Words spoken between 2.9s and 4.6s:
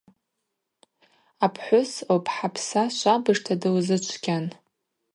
швабыжта дылзычвгьан.